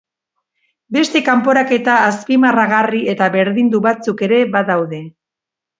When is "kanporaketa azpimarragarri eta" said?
1.27-3.31